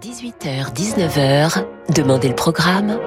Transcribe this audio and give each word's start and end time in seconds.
18h-19h, 0.00 1.64
Demandez 1.94 2.28
le 2.28 2.34
programme 2.34 2.98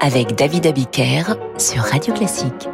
avec 0.00 0.34
David 0.34 0.66
Abiker 0.66 1.22
sur 1.56 1.82
Radio 1.82 2.12
Classique. 2.12 2.68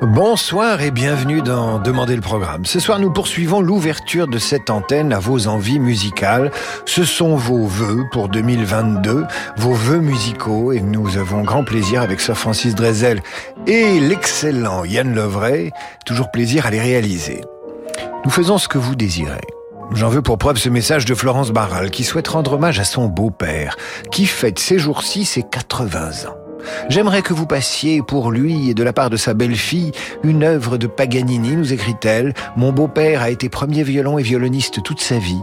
Bonsoir 0.00 0.80
et 0.80 0.90
bienvenue 0.90 1.42
dans 1.42 1.78
Demandez 1.78 2.16
le 2.16 2.22
programme. 2.22 2.64
Ce 2.64 2.80
soir, 2.80 2.98
nous 2.98 3.12
poursuivons 3.12 3.60
l'ouverture 3.60 4.26
de 4.26 4.38
cette 4.38 4.70
antenne 4.70 5.12
à 5.12 5.18
vos 5.18 5.48
envies 5.48 5.80
musicales. 5.80 6.50
Ce 6.86 7.04
sont 7.04 7.36
vos 7.36 7.66
vœux 7.66 8.04
pour 8.10 8.30
2022, 8.30 9.26
vos 9.56 9.74
vœux 9.74 10.00
musicaux 10.00 10.72
et 10.72 10.80
nous 10.80 11.18
avons 11.18 11.42
grand 11.42 11.64
plaisir 11.64 12.00
avec 12.00 12.20
Sir 12.20 12.38
Francis 12.38 12.74
Drezel 12.74 13.20
et 13.66 14.00
l'excellent 14.00 14.84
Yann 14.84 15.14
Lovray, 15.14 15.72
toujours 16.06 16.30
plaisir 16.30 16.64
à 16.64 16.70
les 16.70 16.80
réaliser. 16.80 17.42
Nous 18.24 18.30
faisons 18.30 18.56
ce 18.56 18.68
que 18.68 18.78
vous 18.78 18.94
désirez. 18.94 19.59
J'en 19.92 20.08
veux 20.08 20.22
pour 20.22 20.38
preuve 20.38 20.56
ce 20.56 20.68
message 20.68 21.04
de 21.04 21.14
Florence 21.14 21.50
Barral 21.50 21.90
qui 21.90 22.04
souhaite 22.04 22.28
rendre 22.28 22.52
hommage 22.52 22.78
à 22.78 22.84
son 22.84 23.08
beau-père 23.08 23.76
qui 24.12 24.24
fête 24.24 24.58
ces 24.60 24.78
jours-ci 24.78 25.24
ses 25.24 25.42
80 25.42 26.28
ans. 26.28 26.36
J'aimerais 26.88 27.22
que 27.22 27.32
vous 27.32 27.46
passiez 27.46 28.00
pour 28.02 28.30
lui 28.30 28.70
et 28.70 28.74
de 28.74 28.82
la 28.82 28.92
part 28.92 29.10
de 29.10 29.16
sa 29.16 29.34
belle-fille 29.34 29.92
une 30.22 30.44
œuvre 30.44 30.76
de 30.76 30.86
Paganini, 30.86 31.56
nous 31.56 31.72
écrit-elle. 31.72 32.34
Mon 32.56 32.72
beau-père 32.72 33.22
a 33.22 33.30
été 33.30 33.48
premier 33.48 33.82
violon 33.82 34.18
et 34.18 34.22
violoniste 34.22 34.82
toute 34.82 35.00
sa 35.00 35.18
vie. 35.18 35.40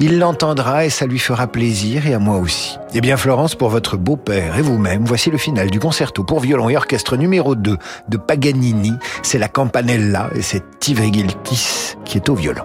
Il 0.00 0.18
l'entendra 0.18 0.86
et 0.86 0.90
ça 0.90 1.06
lui 1.06 1.18
fera 1.18 1.46
plaisir 1.46 2.06
et 2.06 2.14
à 2.14 2.18
moi 2.18 2.38
aussi. 2.38 2.78
Eh 2.94 3.00
bien 3.00 3.16
Florence, 3.16 3.54
pour 3.54 3.68
votre 3.68 3.96
beau-père 3.98 4.56
et 4.56 4.62
vous-même, 4.62 5.04
voici 5.04 5.30
le 5.30 5.38
final 5.38 5.70
du 5.70 5.80
concerto 5.80 6.24
pour 6.24 6.40
violon 6.40 6.70
et 6.70 6.76
orchestre 6.76 7.16
numéro 7.16 7.54
2 7.54 7.76
de 8.08 8.16
Paganini. 8.16 8.92
C'est 9.22 9.38
la 9.38 9.48
Campanella 9.48 10.30
et 10.34 10.42
c'est 10.42 10.62
Tivrigiltis 10.80 11.96
qui 12.04 12.16
est 12.16 12.28
au 12.30 12.34
violon. 12.34 12.64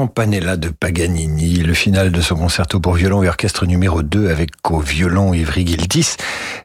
La 0.00 0.06
Campanella 0.06 0.56
de 0.56 0.70
Paganini, 0.70 1.56
le 1.56 1.74
final 1.74 2.10
de 2.10 2.22
son 2.22 2.36
concerto 2.36 2.80
pour 2.80 2.94
violon 2.94 3.22
et 3.22 3.28
orchestre 3.28 3.66
numéro 3.66 4.02
2 4.02 4.30
avec 4.30 4.48
au 4.70 4.80
violon 4.80 5.34
Ivry 5.34 5.66
Giltis 5.66 6.16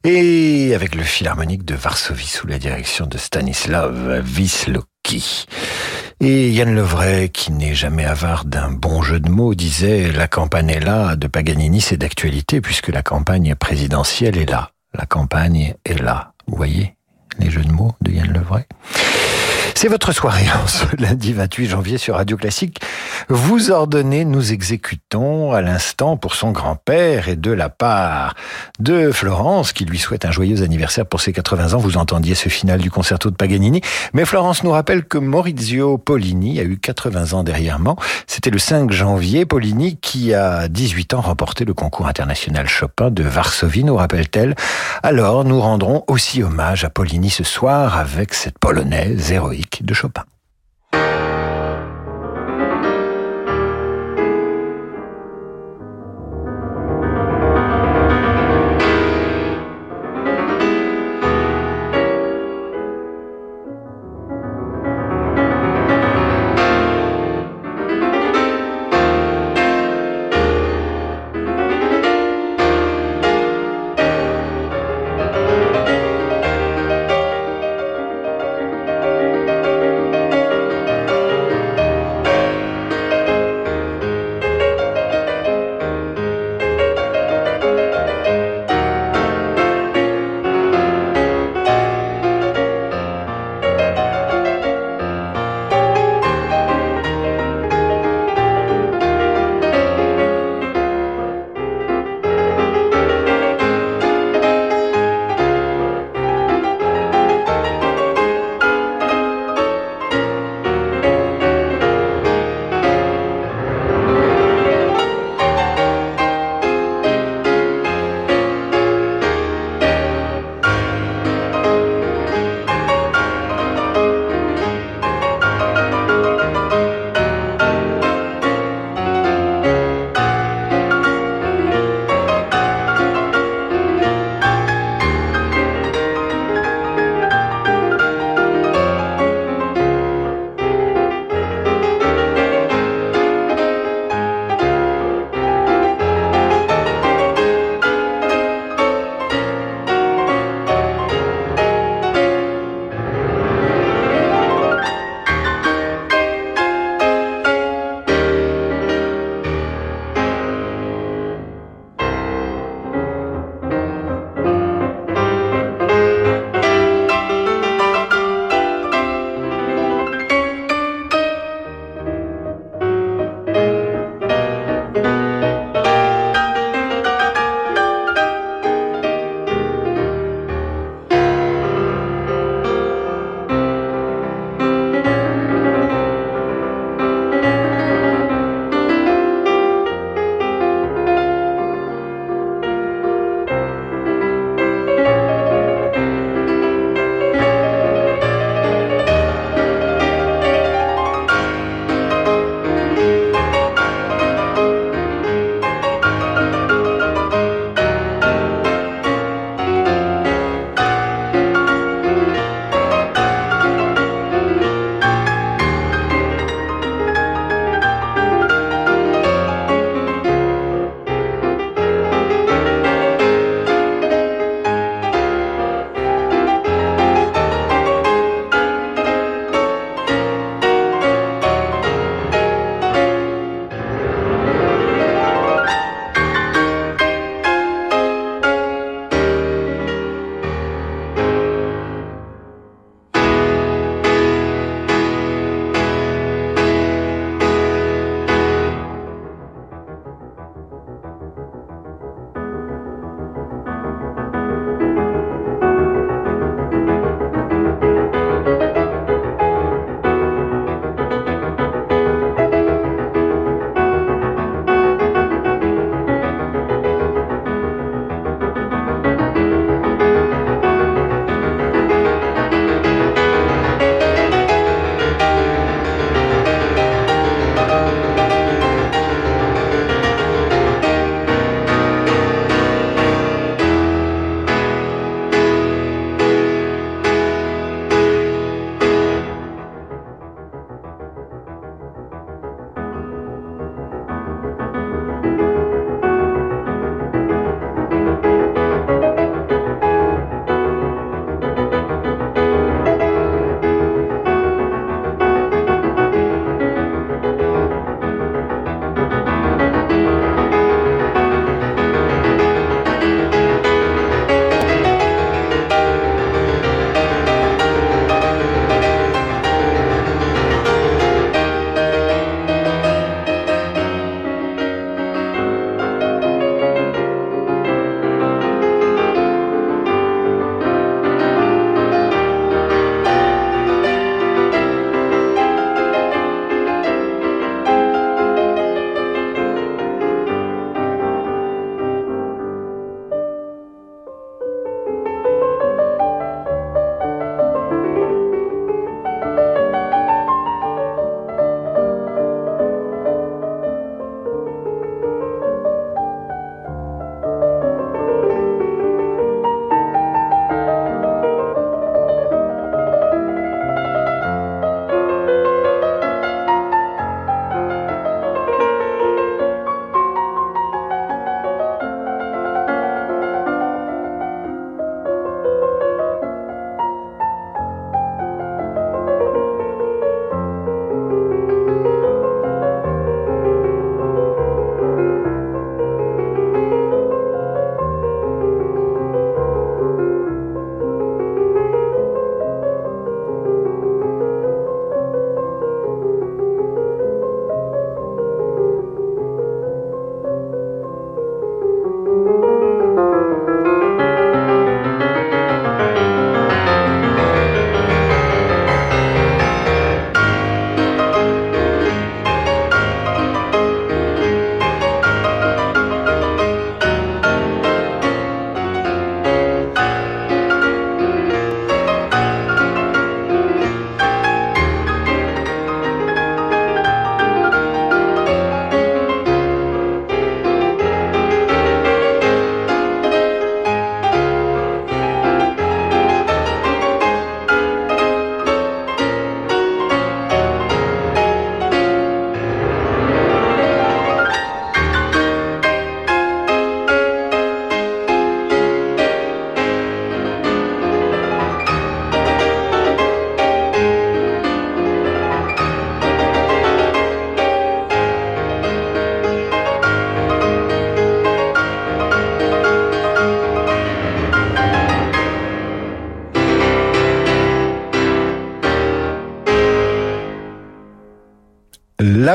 et 0.06 0.74
avec 0.74 0.96
le 0.96 1.04
philharmonique 1.04 1.66
de 1.66 1.76
Varsovie 1.76 2.30
sous 2.30 2.48
la 2.48 2.60
direction 2.60 3.08
de 3.08 3.18
Stanislav 3.18 4.24
Wisloki. 4.26 5.48
Et 6.22 6.50
Yann 6.50 6.74
Levray, 6.74 7.28
qui 7.28 7.52
n'est 7.52 7.76
jamais 7.76 8.06
avare 8.06 8.46
d'un 8.46 8.72
bon 8.72 9.02
jeu 9.02 9.20
de 9.20 9.30
mots, 9.30 9.54
disait 9.54 10.14
La 10.14 10.30
Campanella 10.30 11.18
de 11.18 11.28
Paganini, 11.28 11.82
c'est 11.82 11.98
d'actualité 11.98 12.62
puisque 12.62 12.88
la 12.88 13.04
campagne 13.04 13.54
présidentielle 13.56 14.38
est 14.38 14.50
là. 14.50 14.72
La 14.94 15.06
campagne 15.06 15.74
est 15.84 16.02
là. 16.02 16.32
Vous 16.48 16.56
voyez 16.56 16.96
les 17.40 17.50
jeux 17.50 17.66
de 17.66 17.72
mots 17.74 17.96
de 18.00 18.12
Yann 18.12 18.32
Levray 18.32 18.64
c'est 19.78 19.90
votre 19.90 20.14
soirée 20.14 20.48
en 20.64 20.68
ce 20.68 20.86
lundi 20.98 21.34
28 21.34 21.68
janvier 21.68 21.98
sur 21.98 22.16
Radio 22.16 22.38
Classique. 22.38 22.80
Vous 23.28 23.72
ordonnez, 23.72 24.24
nous 24.24 24.54
exécutons 24.54 25.52
à 25.52 25.62
l'instant 25.62 26.16
pour 26.16 26.34
son 26.34 26.52
grand-père 26.52 27.28
et 27.28 27.36
de 27.36 27.52
la 27.52 27.68
part 27.68 28.36
de 28.80 29.12
Florence 29.12 29.74
qui 29.74 29.84
lui 29.84 30.00
souhaite 30.00 30.24
un 30.24 30.32
joyeux 30.32 30.64
anniversaire 30.64 31.06
pour 31.06 31.20
ses 31.20 31.34
80 31.34 31.74
ans. 31.74 31.78
Vous 31.78 31.98
entendiez 31.98 32.36
ce 32.36 32.48
final 32.48 32.80
du 32.80 32.90
concerto 32.90 33.30
de 33.30 33.36
Paganini. 33.36 33.82
Mais 34.14 34.24
Florence 34.24 34.64
nous 34.64 34.72
rappelle 34.72 35.04
que 35.04 35.18
Maurizio 35.18 35.98
Pollini 35.98 36.60
a 36.62 36.64
eu 36.64 36.78
80 36.78 37.34
ans 37.34 37.44
dernièrement. 37.44 37.98
C'était 38.28 38.52
le 38.52 38.60
5 38.60 38.92
janvier. 38.92 39.46
Pollini 39.46 39.98
qui 39.98 40.34
a 40.34 40.70
18 40.70 41.16
ans 41.16 41.22
remporté 41.22 41.66
le 41.66 41.74
concours 41.74 42.08
international 42.08 42.68
Chopin 42.68 43.12
de 43.12 43.24
Varsovie, 43.24 43.84
nous 43.84 43.98
rappelle-t-elle. 43.98 44.56
Alors 45.04 45.44
nous 45.44 45.60
rendrons 45.60 46.06
aussi 46.08 46.44
hommage 46.44 46.86
à 46.86 46.90
Pollini 46.90 47.30
ce 47.30 47.44
soir 47.44 47.98
avec 47.98 48.34
cette 48.34 48.58
polonaise 48.58 49.32
héroïque 49.32 49.65
de 49.82 49.94
Chopin. 49.94 50.24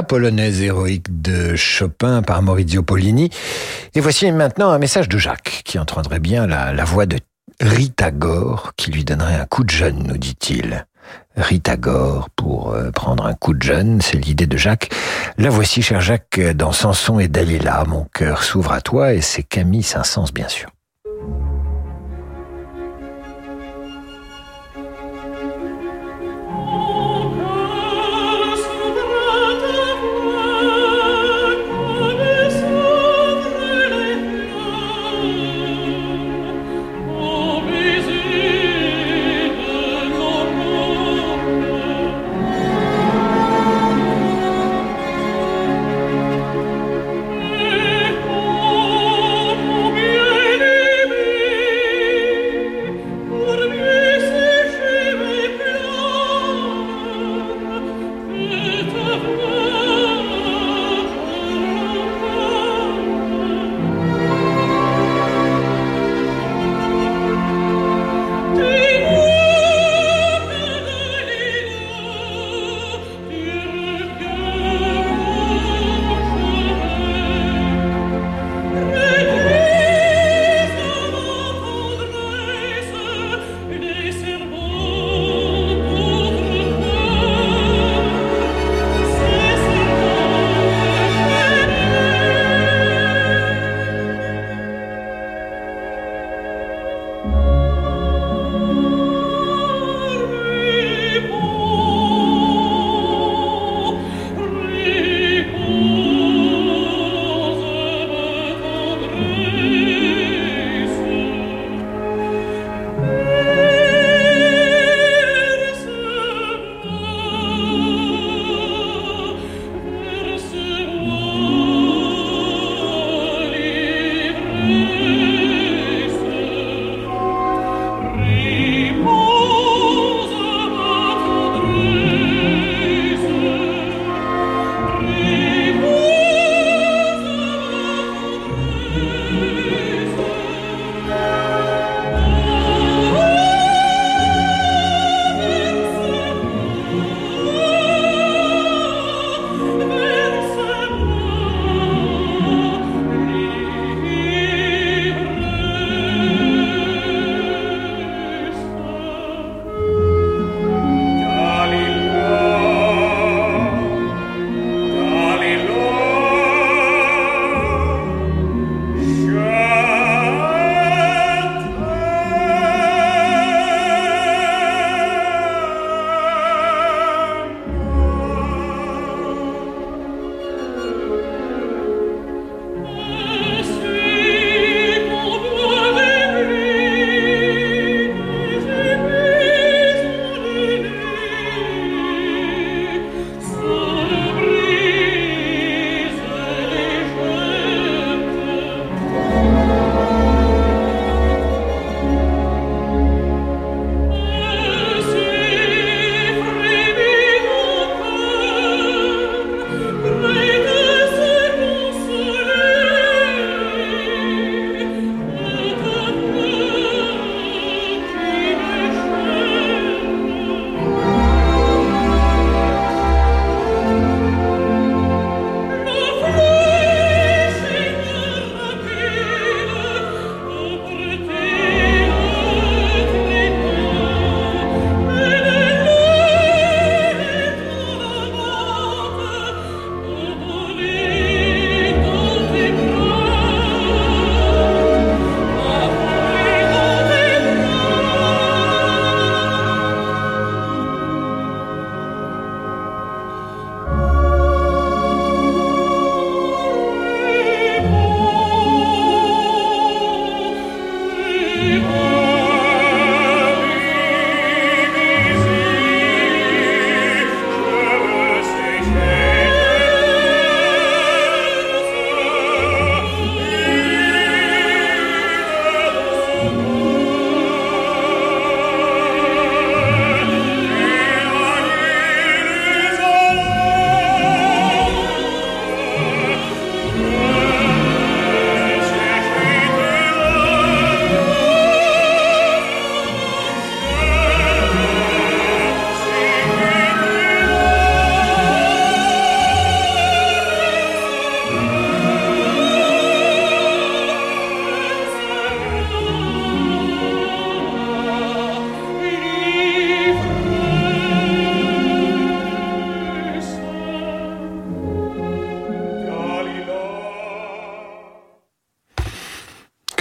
Polonaise 0.03 0.61
héroïque 0.61 1.23
de 1.23 1.57
Chopin 1.57 2.23
par 2.23 2.43
Maurizio 2.43 2.83
Pollini. 2.83 3.31
Et 3.95 4.01
voici 4.01 4.31
maintenant 4.33 4.71
un 4.71 4.79
message 4.79 5.09
de 5.09 5.19
Jacques 5.19 5.63
qui 5.65 5.79
entendrait 5.79 6.21
bien 6.21 6.47
la, 6.47 6.73
la 6.73 6.85
voix 6.85 7.07
de 7.07 7.19
Rita 7.61 8.11
Gore 8.11 8.73
qui 8.77 8.91
lui 8.91 9.05
donnerait 9.05 9.35
un 9.35 9.47
coup 9.47 9.65
de 9.65 9.71
jeune, 9.71 10.05
nous 10.07 10.17
dit-il. 10.17 10.87
Rita 11.37 11.77
Gore 11.77 12.29
pour 12.37 12.73
euh, 12.73 12.91
prendre 12.91 13.27
un 13.27 13.35
coup 13.35 13.55
de 13.55 13.63
jeune, 13.63 14.01
c'est 14.01 14.17
l'idée 14.17 14.47
de 14.47 14.57
Jacques. 14.57 14.91
La 15.39 15.51
voici, 15.51 15.83
cher 15.83 16.01
Jacques, 16.01 16.41
dans 16.55 16.73
Samson 16.73 17.19
et 17.19 17.29
Dalila. 17.29 17.85
Mon 17.87 18.05
cœur 18.13 18.43
s'ouvre 18.43 18.73
à 18.73 18.81
toi 18.81 19.15
et 19.15 19.21
c'est 19.21 19.43
Camille 19.43 19.83
Saint-Saëns, 19.83 20.33
bien 20.35 20.49
sûr. 20.49 20.71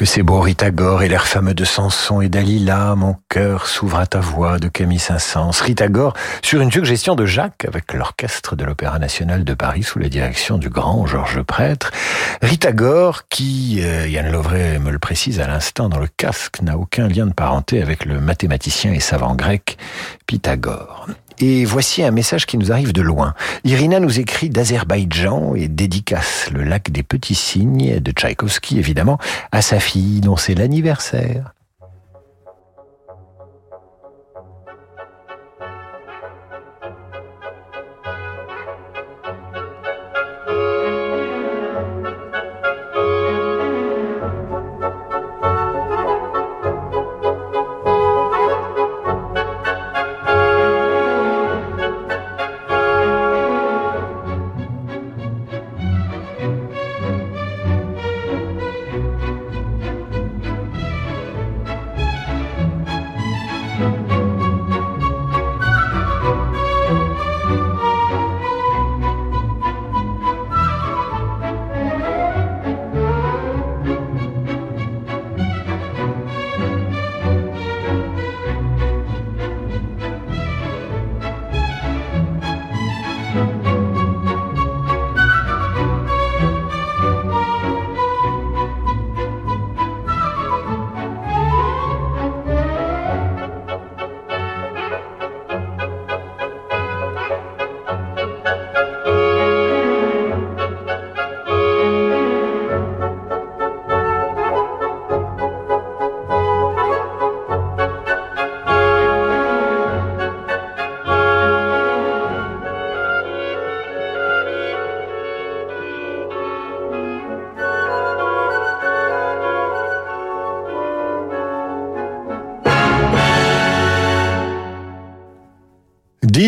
C'est 0.10 0.24
beau, 0.24 0.40
Ritagore 0.40 1.04
et 1.04 1.08
l'air 1.08 1.28
fameux 1.28 1.54
de 1.54 1.64
Samson 1.64 2.20
et 2.20 2.30
Dalila, 2.30 2.96
mon 2.96 3.18
cœur 3.30 3.68
s'ouvre 3.68 4.00
à 4.00 4.08
ta 4.08 4.20
voix 4.20 4.58
de 4.58 4.68
Camille 4.68 4.98
Saint-Saëns. 4.98 5.62
Ritagore 5.62 6.16
sur 6.42 6.62
une 6.62 6.72
suggestion 6.72 7.14
de 7.14 7.28
Jacques 7.28 7.64
avec 7.68 7.94
l'orchestre 7.94 8.56
de 8.56 8.66
l'Opéra 8.66 8.98
National 8.98 9.44
de 9.44 9.54
Paris 9.54 9.84
sous 9.84 10.00
la 10.00 10.10
direction 10.10 10.58
du 10.58 10.70
grand 10.70 11.06
Georges 11.06 11.44
Prêtre. 11.44 11.92
Ritagore 12.42 13.28
qui, 13.30 13.82
euh, 13.84 14.08
Yann 14.08 14.32
Lovray 14.32 14.80
me 14.80 14.90
le 14.90 14.98
précise 14.98 15.40
à 15.40 15.46
l'instant 15.46 15.90
dans 15.90 16.00
le 16.00 16.08
casque, 16.08 16.60
n'a 16.64 16.76
aucun 16.76 17.08
lien 17.08 17.28
de 17.28 17.34
parenté 17.34 17.80
avec 17.80 18.06
le 18.06 18.20
mathématicien 18.20 18.92
et 18.92 19.00
savant 19.00 19.36
grec 19.36 19.78
Pythagore. 20.26 21.06
Et 21.42 21.64
voici 21.64 22.04
un 22.04 22.12
message 22.12 22.46
qui 22.46 22.58
nous 22.58 22.72
arrive 22.72 22.92
de 22.92 23.02
loin. 23.02 23.34
Irina 23.64 24.02
nous 24.02 24.20
écrit 24.20 24.50
d'Azerbaïdjan 24.50 25.56
et 25.56 25.70
dédicace 25.70 26.50
le 26.52 26.64
lac 26.64 26.92
des 26.92 27.04
petits 27.04 27.36
cygnes 27.36 28.00
de 28.00 28.12
Tchaïkovski, 28.12 28.78
évidemment, 28.78 29.18
à 29.54 29.62
sa 29.62 29.80
fille 29.80 30.20
dont 30.20 30.36
c'est 30.36 30.56
l'anniversaire. 30.56 31.54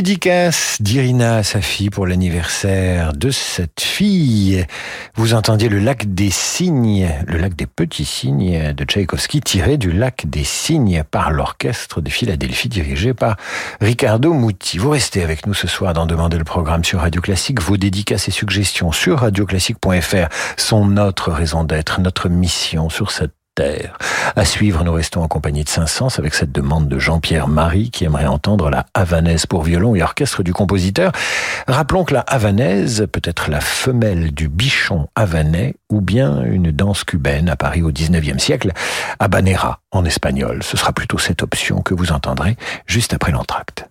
Dédicace 0.02 0.78
d'Irina 0.80 1.36
à 1.36 1.44
sa 1.44 1.62
fille 1.62 1.92
pour 1.92 2.08
l'anniversaire 2.08 3.14
de 3.14 3.30
cette 3.30 3.82
fille. 3.82 4.66
Vous 5.14 5.36
entendiez 5.36 5.70
le 5.70 5.78
lac 5.78 6.12
des 6.16 6.32
cygnes, 6.32 7.08
le 7.28 7.38
lac 7.38 7.56
des 7.56 7.68
petits 7.68 8.06
cygnes 8.06 8.74
de 8.74 8.84
Tchaïkovski 8.84 9.42
tiré 9.42 9.78
du 9.78 9.92
lac 9.92 10.24
des 10.26 10.44
cygnes 10.44 11.04
par 11.04 11.30
l'orchestre 11.30 12.02
de 12.02 12.10
Philadelphie 12.10 12.68
dirigé 12.68 13.14
par 13.14 13.36
Riccardo 13.80 14.34
Muti. 14.34 14.80
Vous 14.80 14.90
restez 14.90 15.22
avec 15.22 15.46
nous 15.46 15.54
ce 15.54 15.68
soir 15.68 15.94
dans 15.94 16.08
Demander 16.08 16.40
le 16.40 16.46
programme 16.46 16.84
sur 16.84 17.02
Radio 17.02 17.22
Classique. 17.22 17.62
Vos 17.62 17.78
dédicaces 17.78 18.28
et 18.28 18.32
suggestions 18.32 18.92
sur 18.92 19.20
radioclassique.fr 19.20 20.30
sont 20.58 20.88
notre 20.88 21.32
raison 21.32 21.64
d'être, 21.64 22.02
notre 22.02 22.28
mission 22.28 22.90
sur 22.90 23.12
cette 23.12 23.34
terre. 23.62 23.98
À 24.36 24.46
suivre, 24.46 24.84
nous 24.84 24.94
restons 24.94 25.22
en 25.22 25.28
compagnie 25.28 25.64
de 25.64 25.70
Saint-Saëns 25.70 26.18
avec 26.18 26.34
cette 26.34 26.52
demande 26.52 26.88
de 26.88 26.98
Jean-Pierre 26.98 27.48
Marie 27.48 27.92
qui 27.92 28.06
aimerait 28.06 28.26
entendre 28.26 28.70
la 28.70 28.86
Havanaise 28.94 29.46
pour 29.46 29.64
violon 29.64 29.96
et 29.96 30.02
orchestre 30.02 30.42
du 30.42 30.54
compositeur. 30.54 31.12
Rappelons 31.68 32.04
que 32.04 32.14
la 32.14 32.22
Havanaise 32.22 33.08
peut 33.12 33.22
être 33.24 33.50
la 33.50 33.62
femelle 33.62 34.32
du 34.32 34.48
bichon 34.48 35.08
havanais 35.16 35.76
ou 35.92 36.02
bien 36.02 36.42
une 36.44 36.72
danse 36.72 37.04
cubaine 37.04 37.50
à 37.50 37.56
Paris 37.56 37.84
au 37.84 37.92
19e 37.92 38.40
siècle, 38.40 38.72
habanera 39.20 39.80
en 39.92 40.06
espagnol. 40.06 40.64
Ce 40.64 40.78
sera 40.78 40.94
plutôt 40.94 41.18
cette 41.18 41.44
option 41.44 41.82
que 41.82 41.94
vous 41.94 42.12
entendrez 42.12 42.58
juste 42.88 43.14
après 43.14 43.32
l'entracte. 43.32 43.88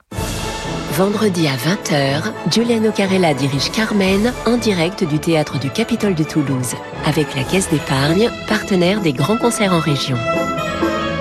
Vendredi 0.92 1.46
à 1.46 1.54
20h, 1.54 2.32
Giuliano 2.50 2.90
Carella 2.90 3.32
dirige 3.32 3.70
Carmen 3.70 4.32
en 4.44 4.56
direct 4.56 5.04
du 5.04 5.20
théâtre 5.20 5.58
du 5.58 5.70
Capitole 5.70 6.16
de 6.16 6.24
Toulouse, 6.24 6.74
avec 7.06 7.34
la 7.36 7.44
Caisse 7.44 7.70
d'épargne, 7.70 8.28
partenaire 8.48 9.00
des 9.00 9.12
grands 9.12 9.36
concerts 9.36 9.72
en 9.72 9.78
région. 9.78 10.16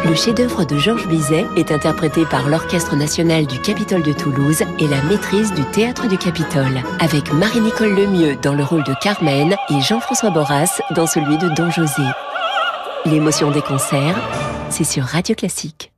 Le 0.05 0.15
chef-d'œuvre 0.15 0.65
de 0.65 0.77
Georges 0.77 1.07
Bizet 1.07 1.45
est 1.55 1.71
interprété 1.71 2.25
par 2.25 2.49
l'Orchestre 2.49 2.95
national 2.95 3.45
du 3.45 3.59
Capitole 3.59 4.01
de 4.01 4.13
Toulouse 4.13 4.63
et 4.79 4.87
la 4.87 5.03
maîtrise 5.03 5.53
du 5.53 5.63
Théâtre 5.65 6.07
du 6.07 6.17
Capitole, 6.17 6.81
avec 6.99 7.31
Marie-Nicole 7.31 7.93
Lemieux 7.93 8.37
dans 8.41 8.55
le 8.55 8.63
rôle 8.63 8.83
de 8.83 8.95
Carmen 9.01 9.55
et 9.69 9.81
Jean-François 9.81 10.31
Borras 10.31 10.81
dans 10.95 11.07
celui 11.07 11.37
de 11.37 11.47
Don 11.49 11.69
José. 11.69 12.03
L'émotion 13.05 13.51
des 13.51 13.61
concerts, 13.61 14.19
c'est 14.71 14.83
sur 14.83 15.03
Radio 15.03 15.35
Classique. 15.35 15.91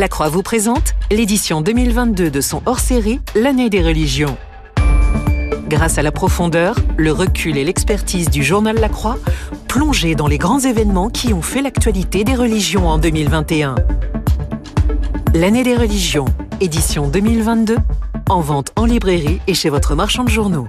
La 0.00 0.08
Croix 0.08 0.30
vous 0.30 0.42
présente 0.42 0.94
l'édition 1.10 1.60
2022 1.60 2.30
de 2.30 2.40
son 2.40 2.62
hors-série 2.64 3.20
L'année 3.34 3.68
des 3.68 3.82
religions. 3.82 4.34
Grâce 5.68 5.98
à 5.98 6.02
la 6.02 6.10
profondeur, 6.10 6.74
le 6.96 7.12
recul 7.12 7.58
et 7.58 7.64
l'expertise 7.64 8.30
du 8.30 8.42
journal 8.42 8.76
La 8.80 8.88
Croix, 8.88 9.18
plongez 9.68 10.14
dans 10.14 10.26
les 10.26 10.38
grands 10.38 10.60
événements 10.60 11.10
qui 11.10 11.34
ont 11.34 11.42
fait 11.42 11.60
l'actualité 11.60 12.24
des 12.24 12.34
religions 12.34 12.88
en 12.88 12.96
2021. 12.96 13.74
L'année 15.34 15.64
des 15.64 15.76
religions, 15.76 16.24
édition 16.62 17.06
2022, 17.06 17.76
en 18.30 18.40
vente 18.40 18.72
en 18.76 18.86
librairie 18.86 19.42
et 19.46 19.52
chez 19.52 19.68
votre 19.68 19.94
marchand 19.94 20.24
de 20.24 20.30
journaux. 20.30 20.68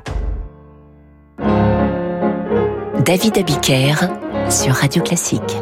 David 3.05 3.37
Abiker 3.37 3.95
sur 4.49 4.73
Radio 4.73 5.01
Classique. 5.01 5.55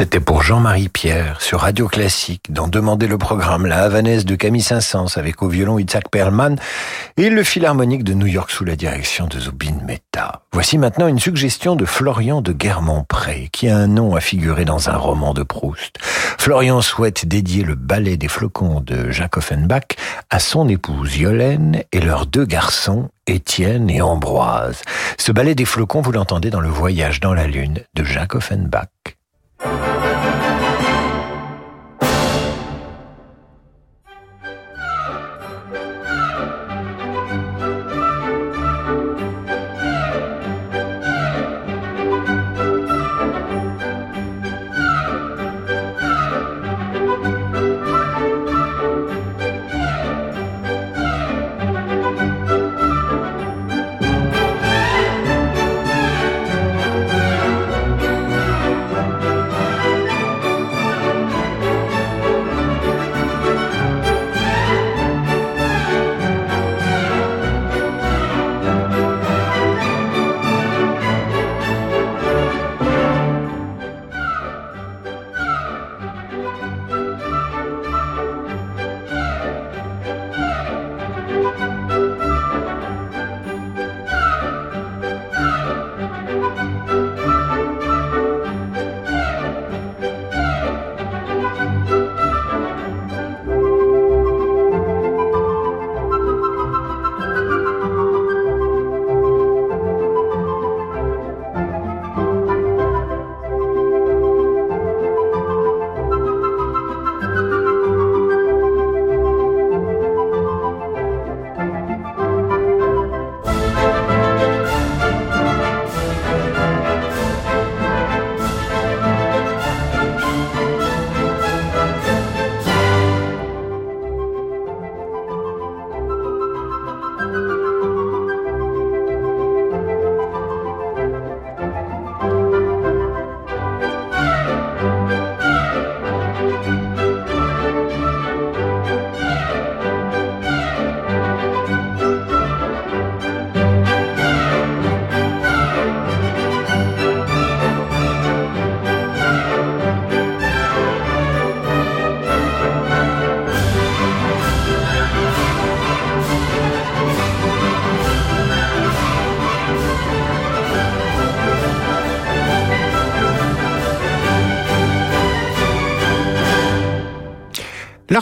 C'était 0.00 0.18
pour 0.18 0.42
Jean-Marie 0.42 0.88
Pierre 0.88 1.42
sur 1.42 1.60
Radio 1.60 1.86
Classique 1.86 2.50
dans 2.50 2.68
Demander 2.68 3.06
le 3.06 3.18
programme 3.18 3.66
La 3.66 3.82
Havanaise 3.82 4.24
de 4.24 4.34
Camille 4.34 4.62
Saint-Saëns 4.62 5.18
avec 5.18 5.42
au 5.42 5.48
violon 5.50 5.78
Isaac 5.78 6.08
Perlman 6.10 6.56
et 7.18 7.28
le 7.28 7.42
Philharmonique 7.42 8.02
de 8.02 8.14
New 8.14 8.26
York 8.26 8.50
sous 8.50 8.64
la 8.64 8.76
direction 8.76 9.26
de 9.26 9.38
Zubin 9.38 9.76
Mehta. 9.86 10.40
Voici 10.54 10.78
maintenant 10.78 11.06
une 11.06 11.18
suggestion 11.18 11.76
de 11.76 11.84
Florian 11.84 12.40
de 12.40 12.52
Guermont-Pré 12.52 13.50
qui 13.52 13.68
a 13.68 13.76
un 13.76 13.88
nom 13.88 14.14
à 14.14 14.20
figurer 14.20 14.64
dans 14.64 14.88
un 14.88 14.96
roman 14.96 15.34
de 15.34 15.42
Proust. 15.42 15.98
Florian 16.00 16.80
souhaite 16.80 17.28
dédier 17.28 17.62
le 17.62 17.74
ballet 17.74 18.16
des 18.16 18.28
flocons 18.28 18.80
de 18.80 19.10
Jacques 19.10 19.36
Offenbach 19.36 19.98
à 20.30 20.38
son 20.38 20.66
épouse 20.70 21.18
Yolène 21.18 21.82
et 21.92 22.00
leurs 22.00 22.24
deux 22.24 22.46
garçons 22.46 23.10
Étienne 23.26 23.90
et 23.90 24.00
Ambroise. 24.00 24.80
Ce 25.18 25.30
ballet 25.30 25.54
des 25.54 25.66
flocons, 25.66 26.00
vous 26.00 26.12
l'entendez 26.12 26.48
dans 26.48 26.60
le 26.62 26.70
voyage 26.70 27.20
dans 27.20 27.34
la 27.34 27.46
lune 27.46 27.80
de 27.92 28.02
Jacques 28.02 28.34
Offenbach. 28.34 28.88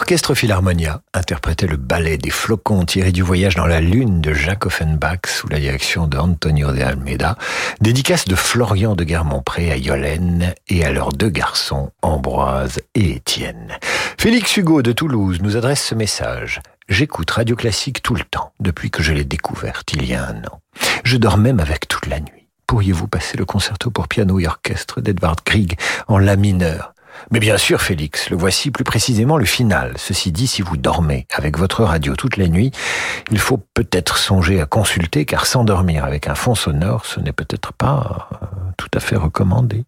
L'orchestre 0.09 0.35
Philharmonia 0.35 1.03
interprétait 1.13 1.67
le 1.67 1.77
ballet 1.77 2.17
des 2.17 2.31
flocons 2.31 2.87
tiré 2.87 3.13
du 3.13 3.21
voyage 3.21 3.57
dans 3.57 3.67
la 3.67 3.83
lune 3.83 4.23
de 4.23 4.33
Jacques 4.33 4.65
Offenbach 4.65 5.27
sous 5.27 5.49
la 5.49 5.61
direction 5.61 6.07
de 6.07 6.17
Antonio 6.17 6.73
de 6.73 6.81
Almeida, 6.81 7.37
dédicace 7.83 8.25
de 8.25 8.35
Florian 8.35 8.97
de 8.97 9.05
Guermont-Pré 9.05 9.71
à 9.71 9.77
Yolène 9.77 10.55
et 10.69 10.83
à 10.83 10.93
leurs 10.93 11.13
deux 11.13 11.29
garçons, 11.29 11.91
Ambroise 12.01 12.81
et 12.95 13.17
Étienne. 13.17 13.77
Félix 14.19 14.57
Hugo 14.57 14.81
de 14.81 14.93
Toulouse 14.93 15.41
nous 15.43 15.59
adresse 15.59 15.85
ce 15.85 15.95
message. 15.95 16.63
J'écoute 16.89 17.31
Radio 17.31 17.55
Classique 17.55 18.01
tout 18.01 18.15
le 18.15 18.25
temps, 18.25 18.55
depuis 18.61 18.91
que 18.91 19.03
je 19.03 19.13
l'ai 19.13 19.25
découverte 19.25 19.93
il 19.93 20.07
y 20.07 20.15
a 20.15 20.25
un 20.27 20.39
an. 20.45 20.63
Je 21.05 21.19
dors 21.19 21.37
même 21.37 21.61
avec 21.61 21.87
toute 21.87 22.07
la 22.07 22.21
nuit. 22.21 22.49
Pourriez-vous 22.67 23.09
passer 23.09 23.37
le 23.37 23.45
concerto 23.45 23.91
pour 23.91 24.09
piano 24.09 24.41
et 24.41 24.47
orchestre 24.47 25.03
d'Edvard 25.03 25.37
Grieg 25.45 25.79
en 26.07 26.17
la 26.17 26.37
mineur? 26.37 26.95
Mais 27.31 27.41
bien 27.41 27.59
sûr, 27.59 27.81
Félix, 27.81 28.31
le 28.31 28.37
voici 28.37 28.71
plus 28.71 28.85
précisément 28.85 29.37
le 29.37 29.45
final. 29.45 29.95
Ceci 29.97 30.33
dit, 30.33 30.47
si 30.47 30.63
vous 30.63 30.77
dormez 30.77 31.27
avec 31.33 31.59
votre 31.59 31.85
radio 31.85 32.17
toute 32.17 32.37
la 32.37 32.49
nuit, 32.49 32.73
il 33.31 33.39
faut 33.39 33.59
peut-être 33.75 34.19
songer 34.19 34.61
à 34.61 34.67
consulter, 34.67 35.25
car 35.25 35.47
s'endormir 35.47 36.05
avec 36.05 36.29
un 36.29 36.35
fond 36.35 36.55
sonore, 36.55 37.07
ce 37.07 37.21
n'est 37.21 37.33
peut-être 37.33 37.73
pas 37.73 38.29
euh, 38.33 38.47
tout 38.77 38.91
à 38.95 39.01
fait 39.01 39.17
recommandé. 39.17 39.85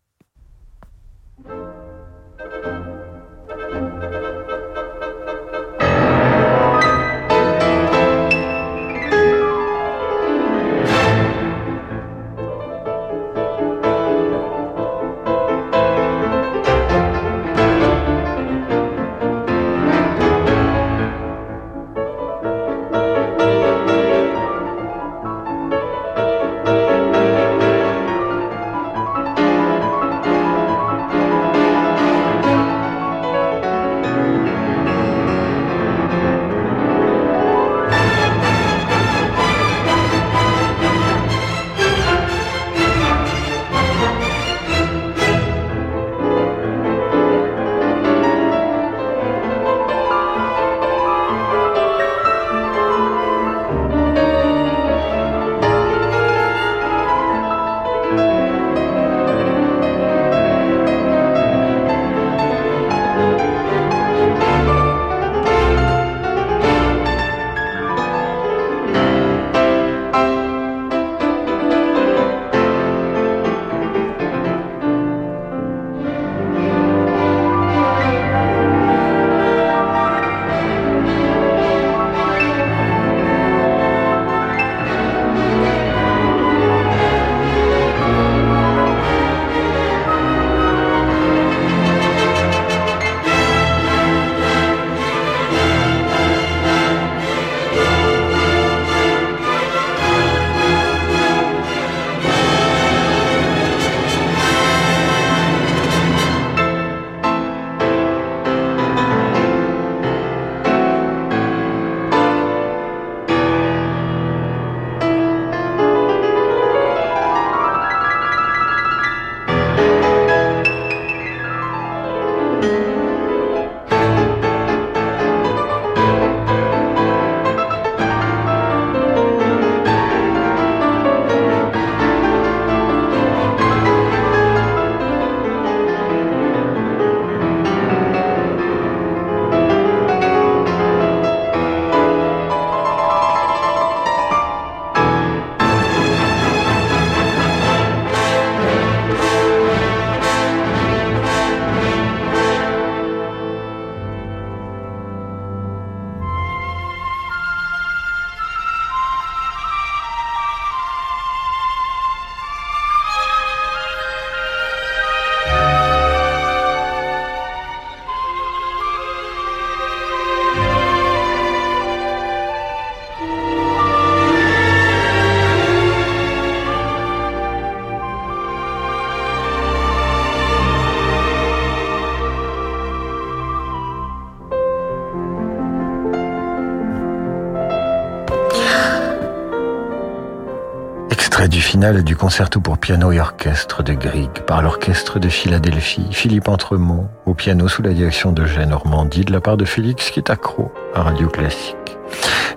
Du 191.81 192.15
concerto 192.15 192.61
pour 192.61 192.77
piano 192.77 193.11
et 193.11 193.21
orchestre 193.21 193.83
de 193.83 193.95
Grieg 193.95 194.31
par 194.47 194.61
l'orchestre 194.61 195.19
de 195.19 195.31
Philadelphie, 195.31 196.07
Philippe 196.11 196.49
Entremont 196.49 197.09
au 197.25 197.33
piano 197.33 197.69
sous 197.69 197.81
la 197.81 197.95
direction 197.95 198.33
de 198.33 198.45
Jeanne 198.45 198.69
Normandie 198.69 199.25
de 199.25 199.33
la 199.33 199.41
part 199.41 199.57
de 199.57 199.65
Félix 199.65 200.11
qui 200.11 200.21
est 200.21 200.29
accro 200.29 200.71
à 200.95 201.03
Radio 201.03 201.29
Classique. 201.29 201.97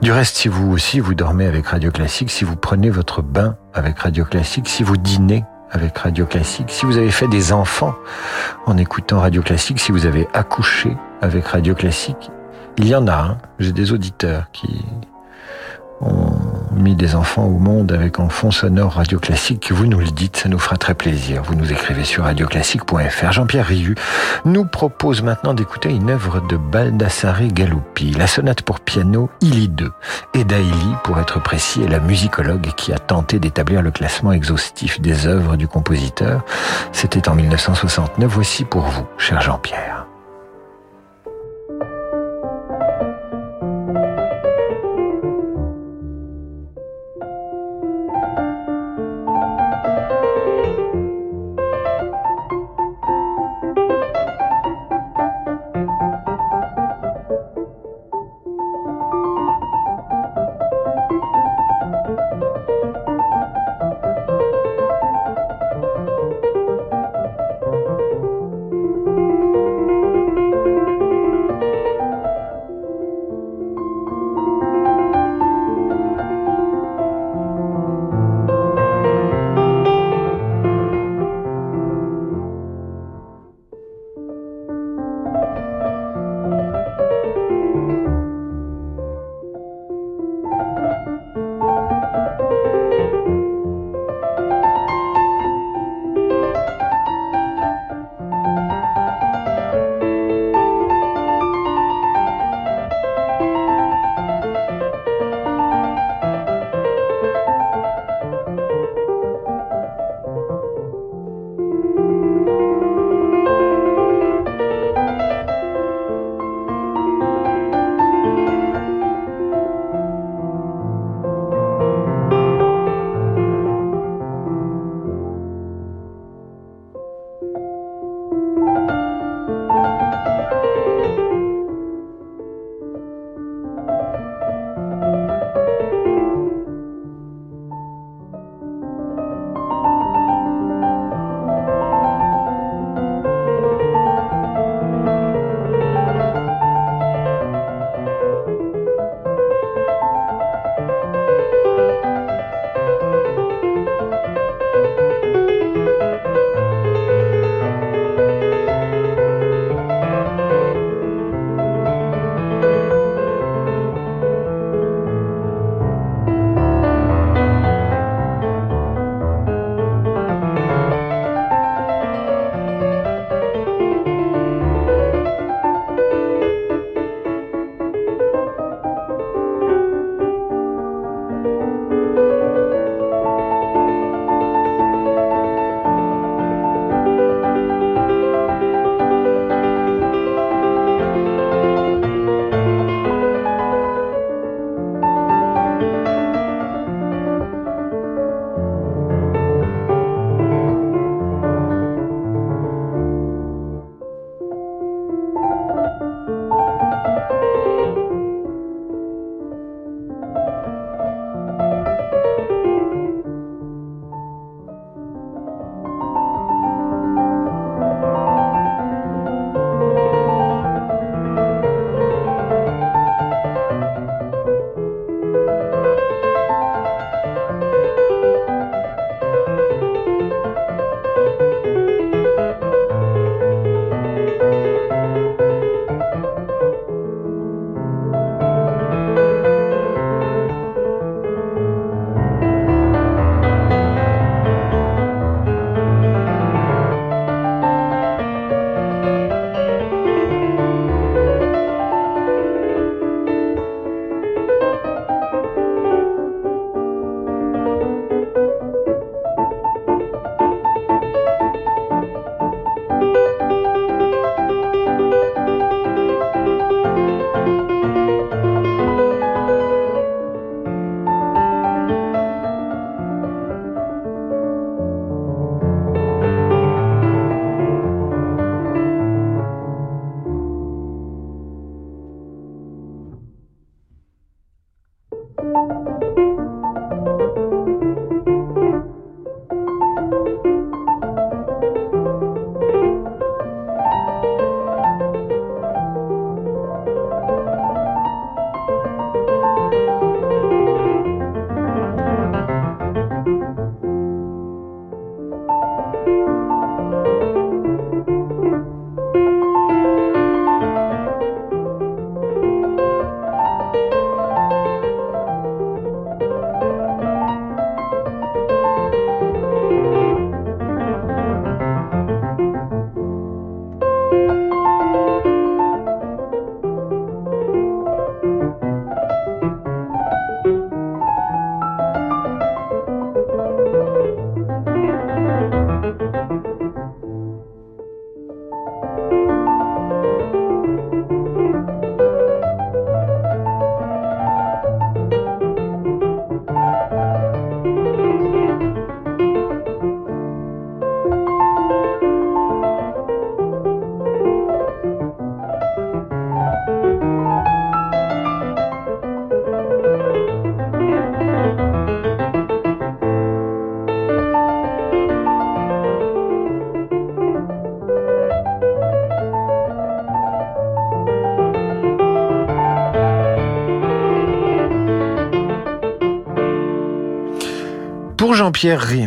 Du 0.02 0.12
reste, 0.12 0.36
si 0.36 0.50
vous 0.50 0.70
aussi 0.74 1.00
vous 1.00 1.16
dormez 1.16 1.46
avec 1.48 1.68
Radio 1.68 1.90
Classique, 1.90 2.30
si 2.32 2.44
vous 2.44 2.58
prenez 2.58 2.90
votre 2.90 3.22
bain 3.22 3.56
avec 3.74 3.98
Radio 4.00 4.26
Classique, 4.26 4.68
si 4.68 4.84
vous 4.84 4.98
dînez 4.98 5.46
avec 5.72 5.98
Radio 5.98 6.26
Classique, 6.26 6.70
si 6.70 6.86
vous 6.86 6.98
avez 6.98 7.12
fait 7.12 7.30
des 7.30 7.54
enfants 7.54 7.96
en 8.66 8.78
écoutant 8.78 9.22
Radio 9.22 9.42
Classique, 9.42 9.80
si 9.80 9.94
vous 9.94 10.06
avez 10.06 10.28
accouché 10.34 10.98
avec 11.22 11.48
Radio 11.48 11.76
Classique, 11.76 12.30
il 12.78 12.90
y 12.90 12.94
en 12.94 13.08
a, 13.08 13.16
hein. 13.16 13.38
j'ai 13.58 13.72
des 13.72 13.94
auditeurs 13.94 14.52
qui 14.52 14.84
ont 16.02 16.33
mis 16.74 16.96
des 16.96 17.16
enfants 17.16 17.46
au 17.46 17.58
monde 17.58 17.92
avec 17.92 18.20
en 18.20 18.30
fond 18.30 18.52
sonore 18.52 18.94
radio 18.94 19.20
classique, 19.20 19.72
vous 19.72 19.86
nous 19.86 20.00
le 20.00 20.12
dites, 20.12 20.38
ça 20.38 20.50
nous 20.50 20.60
fera 20.60 20.78
très 20.78 20.94
plaisir. 20.94 21.44
Vous 21.44 21.56
nous 21.56 21.72
écrivez 21.72 22.04
sur 22.04 22.24
radioclassique.fr. 22.24 23.32
Jean-Pierre 23.32 23.68
Riu 23.68 23.96
nous 24.46 24.66
propose 24.66 25.22
maintenant 25.22 25.54
d'écouter 25.54 25.90
une 25.90 26.10
œuvre 26.10 26.42
de 26.48 26.58
Baldassare 26.58 27.48
Galuppi, 27.48 28.12
la 28.12 28.28
sonate 28.28 28.62
pour 28.62 28.80
piano 28.80 29.30
Ili 29.42 29.70
2. 29.70 29.92
Et 30.34 30.44
Daily, 30.44 30.96
pour 31.04 31.20
être 31.20 31.42
précis, 31.42 31.82
est 31.84 31.90
la 31.90 32.00
musicologue 32.00 32.72
qui 32.76 32.94
a 32.94 33.00
tenté 33.00 33.40
d'établir 33.40 33.82
le 33.82 33.92
classement 33.92 34.32
exhaustif 34.32 35.02
des 35.02 35.28
œuvres 35.28 35.56
du 35.56 35.68
compositeur. 35.68 36.44
C'était 36.92 37.30
en 37.30 37.36
1969. 37.36 38.32
Voici 38.32 38.66
pour 38.66 38.84
vous, 38.84 39.06
cher 39.18 39.42
Jean-Pierre. 39.42 40.03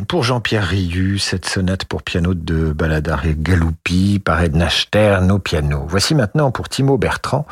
Pour 0.07 0.23
Jean-Pierre 0.23 0.67
Riu, 0.67 1.19
cette 1.19 1.47
sonate 1.47 1.87
pour 1.87 2.03
piano 2.03 2.35
de 2.35 2.73
Baladar 2.73 3.25
et 3.25 3.35
Galoupi 3.35 4.21
par 4.23 4.43
Edna 4.43 4.69
Stern 4.69 5.33
au 5.33 5.39
piano. 5.39 5.87
Voici 5.89 6.15
maintenant 6.15 6.51
pour 6.51 6.69
Timo 6.69 6.99
Bertrand 6.99 7.47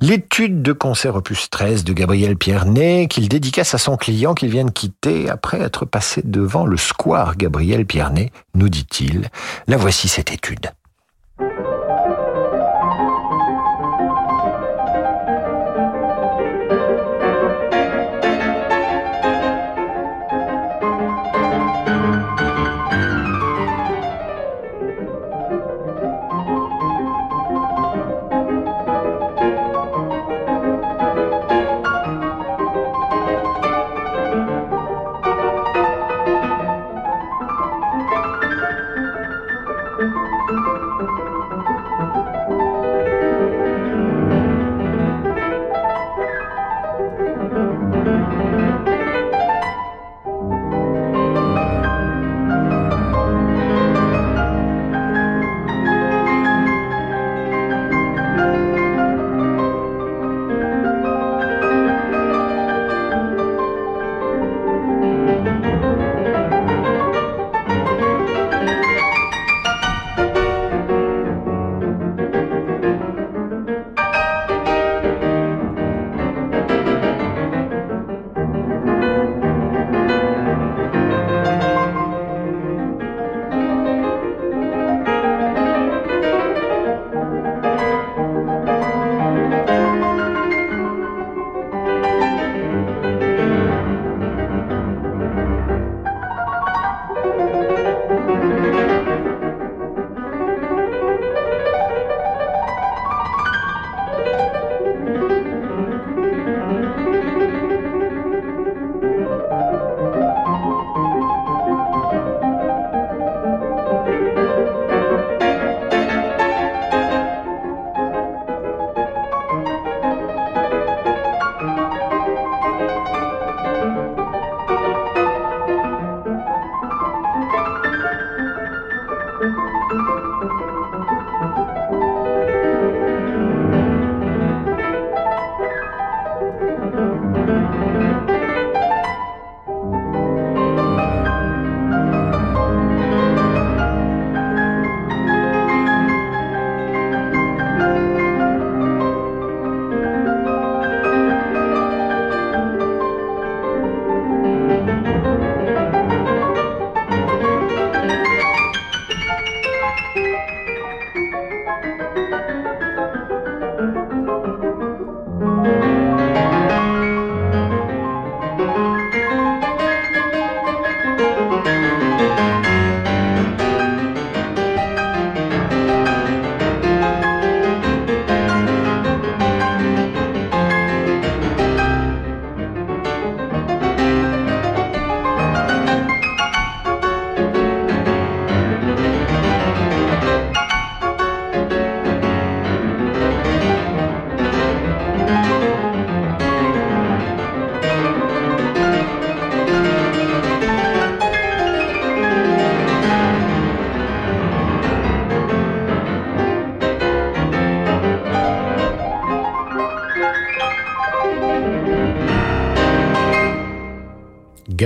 l'étude 0.00 0.62
de 0.62 0.72
concert 0.72 1.16
opus 1.16 1.50
13 1.50 1.82
de 1.82 1.92
Gabriel 1.92 2.36
Piernet 2.36 3.08
qu'il 3.08 3.28
dédicace 3.28 3.74
à 3.74 3.78
son 3.78 3.96
client 3.96 4.34
qu'il 4.34 4.50
vient 4.50 4.66
de 4.66 4.70
quitter 4.70 5.28
après 5.28 5.60
être 5.60 5.84
passé 5.84 6.22
devant 6.24 6.64
le 6.64 6.76
square 6.76 7.36
Gabriel 7.36 7.86
Piernet, 7.86 8.30
nous 8.54 8.68
dit-il. 8.68 9.28
La 9.66 9.76
voici 9.76 10.06
cette 10.06 10.30
étude. 10.30 10.70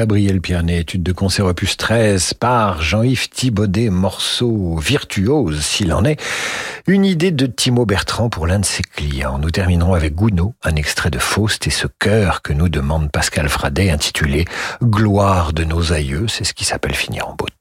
Gabriel 0.02 0.40
Piernet, 0.40 0.80
étude 0.80 1.04
de 1.04 1.12
concert 1.12 1.46
opus 1.46 1.76
13 1.76 2.34
par 2.34 2.82
Jean-Yves 2.82 3.28
Thibaudet, 3.28 3.88
morceau 3.88 4.76
virtuose 4.76 5.60
s'il 5.60 5.92
en 5.92 6.04
est. 6.04 6.20
Une 6.88 7.04
idée 7.04 7.30
de 7.30 7.46
Timo 7.46 7.86
Bertrand 7.86 8.28
pour 8.28 8.48
l'un 8.48 8.58
de 8.58 8.64
ses 8.64 8.82
clients. 8.82 9.38
Nous 9.38 9.52
terminerons 9.52 9.94
avec 9.94 10.16
Gounod, 10.16 10.54
un 10.64 10.74
extrait 10.74 11.10
de 11.10 11.20
Faust 11.20 11.68
et 11.68 11.70
ce 11.70 11.86
chœur 12.00 12.42
que 12.42 12.52
nous 12.52 12.68
demande 12.68 13.12
Pascal 13.12 13.48
Fradet 13.48 13.90
intitulé 13.90 14.44
Gloire 14.82 15.52
de 15.52 15.62
nos 15.62 15.92
aïeux. 15.92 16.26
C'est 16.26 16.42
ce 16.42 16.52
qui 16.52 16.64
s'appelle 16.64 16.96
finir 16.96 17.28
en 17.28 17.36
beauté. 17.36 17.51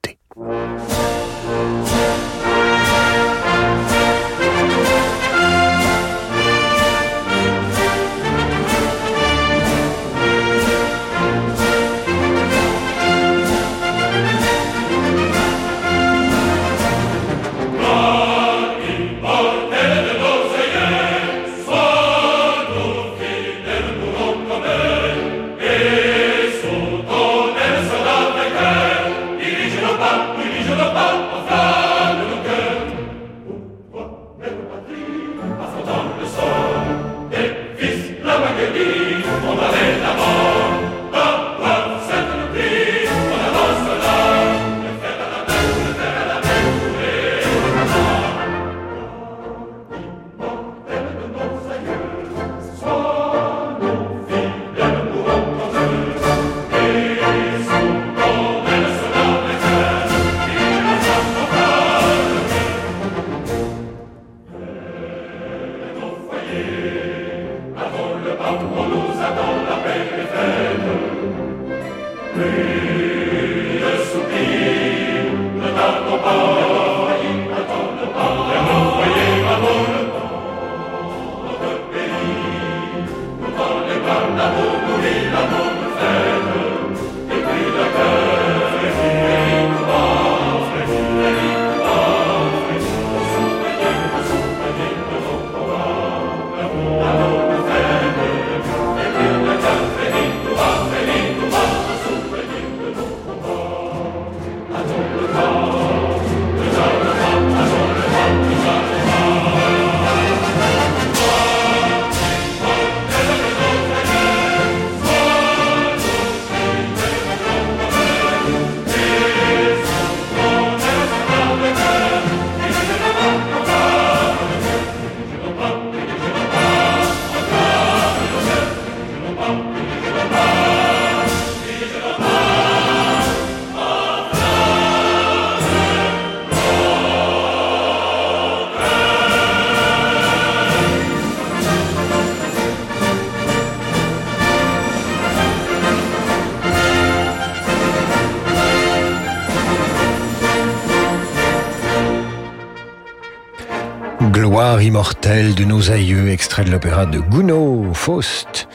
De 155.50 155.64
nos 155.64 155.90
aïeux, 155.90 156.28
extrait 156.28 156.64
de 156.64 156.70
l'opéra 156.70 157.04
de 157.04 157.18
Gounod, 157.18 157.94
Faust, 157.94 158.68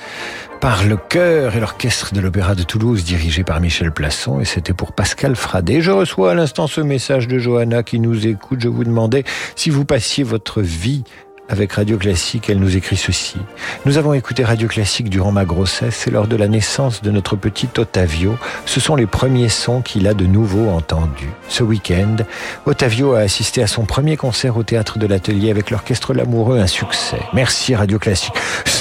par 0.59 0.83
le 0.83 0.97
chœur 0.97 1.55
et 1.55 1.61
l'orchestre 1.61 2.13
de 2.13 2.19
l'Opéra 2.19 2.55
de 2.55 2.63
Toulouse 2.63 3.05
dirigé 3.05 3.45
par 3.45 3.61
Michel 3.61 3.93
Plasson 3.93 4.41
et 4.41 4.45
c'était 4.45 4.73
pour 4.73 4.91
Pascal 4.91 5.37
Fradet. 5.37 5.79
Je 5.79 5.91
reçois 5.91 6.31
à 6.31 6.33
l'instant 6.33 6.67
ce 6.67 6.81
message 6.81 7.29
de 7.29 7.39
Johanna 7.39 7.83
qui 7.83 7.99
nous 7.99 8.27
écoute. 8.27 8.59
Je 8.59 8.67
vous 8.67 8.83
demandais 8.83 9.23
si 9.55 9.69
vous 9.69 9.85
passiez 9.85 10.25
votre 10.25 10.61
vie 10.61 11.03
avec 11.49 11.73
Radio 11.73 11.97
Classique, 11.97 12.49
elle 12.49 12.59
nous 12.59 12.75
écrit 12.75 12.97
ceci. 12.97 13.37
Nous 13.85 13.97
avons 13.97 14.13
écouté 14.13 14.43
Radio 14.43 14.67
Classique 14.67 15.09
durant 15.09 15.31
ma 15.31 15.45
grossesse 15.45 16.07
et 16.07 16.11
lors 16.11 16.27
de 16.27 16.35
la 16.35 16.47
naissance 16.47 17.01
de 17.01 17.11
notre 17.11 17.35
petit 17.35 17.69
Ottavio, 17.77 18.37
ce 18.65 18.79
sont 18.79 18.95
les 18.95 19.05
premiers 19.05 19.49
sons 19.49 19.81
qu'il 19.81 20.07
a 20.07 20.13
de 20.13 20.25
nouveau 20.25 20.69
entendus. 20.69 21.29
Ce 21.47 21.63
week-end, 21.63 22.17
Ottavio 22.65 23.13
a 23.13 23.19
assisté 23.19 23.63
à 23.63 23.67
son 23.67 23.85
premier 23.85 24.17
concert 24.17 24.57
au 24.57 24.63
théâtre 24.63 24.99
de 24.99 25.07
l'Atelier 25.07 25.49
avec 25.51 25.71
l'orchestre 25.71 26.13
L'Amoureux, 26.13 26.59
un 26.59 26.67
succès. 26.67 27.19
Merci 27.33 27.75
Radio 27.75 27.99
Classique. 27.99 28.33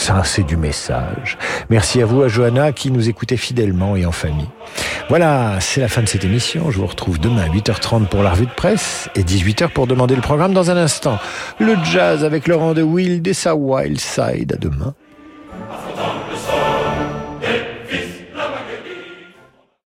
Ça, 0.06 0.22
c'est 0.22 0.44
du 0.44 0.56
message. 0.56 1.36
Merci 1.68 2.00
à 2.00 2.06
vous, 2.06 2.22
à 2.22 2.28
Johanna, 2.28 2.70
qui 2.70 2.92
nous 2.92 3.08
écoutait 3.08 3.36
fidèlement 3.36 3.96
et 3.96 4.06
en 4.06 4.12
famille. 4.12 4.46
Voilà, 5.08 5.58
c'est 5.58 5.80
la 5.80 5.88
fin 5.88 6.00
de 6.00 6.06
cette 6.06 6.24
émission. 6.24 6.70
Je 6.70 6.78
vous 6.78 6.86
retrouve 6.86 7.18
demain 7.18 7.42
à 7.42 7.48
8h30 7.48 8.06
pour 8.06 8.22
la 8.22 8.30
revue 8.30 8.46
de 8.46 8.52
presse 8.52 9.10
et 9.16 9.24
18h 9.24 9.70
pour 9.70 9.88
demander 9.88 10.14
le 10.14 10.20
programme 10.20 10.54
dans 10.54 10.70
un 10.70 10.76
instant. 10.76 11.18
Le 11.58 11.74
jazz 11.82 12.22
avec 12.22 12.46
Laurent 12.46 12.72
de 12.72 12.82
Wild 12.82 13.26
et 13.26 13.34
sa 13.34 13.56
Wild 13.56 13.98
Side. 13.98 14.52
À 14.52 14.56
demain. 14.58 14.94